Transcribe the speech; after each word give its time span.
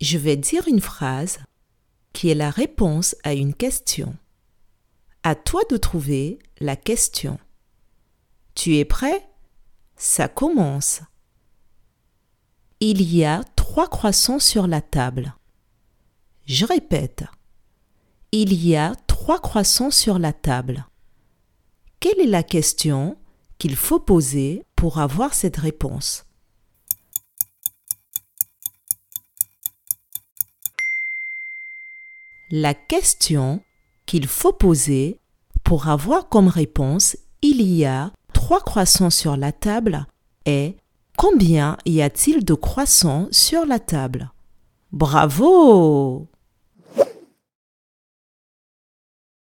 Je 0.00 0.16
vais 0.16 0.36
dire 0.36 0.68
une 0.68 0.80
phrase 0.80 1.38
qui 2.12 2.28
est 2.28 2.34
la 2.34 2.50
réponse 2.50 3.16
à 3.24 3.34
une 3.34 3.54
question. 3.54 4.16
À 5.24 5.34
toi 5.34 5.60
de 5.70 5.76
trouver 5.76 6.38
la 6.60 6.76
question. 6.76 7.38
Tu 8.54 8.76
es 8.76 8.84
prêt? 8.84 9.28
Ça 9.96 10.28
commence. 10.28 11.00
Il 12.80 13.02
y 13.02 13.24
a 13.24 13.42
trois 13.56 13.88
croissants 13.88 14.38
sur 14.38 14.68
la 14.68 14.80
table. 14.80 15.34
Je 16.46 16.64
répète. 16.64 17.24
Il 18.30 18.54
y 18.54 18.76
a 18.76 18.94
trois 19.08 19.40
croissants 19.40 19.90
sur 19.90 20.20
la 20.20 20.32
table. 20.32 20.86
Quelle 21.98 22.20
est 22.20 22.26
la 22.26 22.44
question 22.44 23.18
qu'il 23.58 23.74
faut 23.74 23.98
poser 23.98 24.62
pour 24.76 25.00
avoir 25.00 25.34
cette 25.34 25.56
réponse? 25.56 26.27
La 32.50 32.72
question 32.72 33.60
qu'il 34.06 34.26
faut 34.26 34.52
poser 34.52 35.20
pour 35.64 35.88
avoir 35.88 36.30
comme 36.30 36.48
réponse 36.48 37.14
il 37.42 37.60
y 37.60 37.84
a 37.84 38.10
trois 38.32 38.60
croissants 38.60 39.10
sur 39.10 39.36
la 39.36 39.52
table 39.52 40.06
est 40.46 40.76
combien 41.18 41.76
y 41.84 42.00
a-t-il 42.00 42.46
de 42.46 42.54
croissants 42.54 43.28
sur 43.32 43.66
la 43.66 43.78
table? 43.78 44.30
Bravo 44.92 46.26